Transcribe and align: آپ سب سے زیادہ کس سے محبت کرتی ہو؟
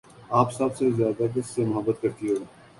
آپ 0.29 0.53
سب 0.53 0.75
سے 0.77 0.89
زیادہ 0.91 1.23
کس 1.35 1.45
سے 1.45 1.65
محبت 1.65 2.01
کرتی 2.01 2.31
ہو؟ 2.31 2.43